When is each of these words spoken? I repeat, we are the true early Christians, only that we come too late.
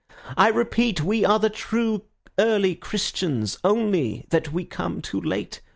I 0.35 0.47
repeat, 0.47 1.01
we 1.01 1.23
are 1.23 1.37
the 1.37 1.51
true 1.51 2.05
early 2.39 2.73
Christians, 2.73 3.59
only 3.63 4.25
that 4.31 4.51
we 4.51 4.65
come 4.65 4.99
too 4.99 5.21
late. 5.21 5.61